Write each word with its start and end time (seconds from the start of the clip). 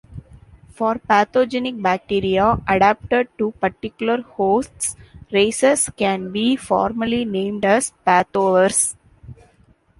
For 0.71 0.95
pathogenic 0.97 1.79
bacteria 1.79 2.57
adapted 2.67 3.27
to 3.37 3.51
particular 3.61 4.23
hosts, 4.23 4.95
races 5.31 5.91
can 5.95 6.31
be 6.31 6.55
formally 6.55 7.23
named 7.23 7.65
as 7.65 7.93
pathovars. 8.03 8.95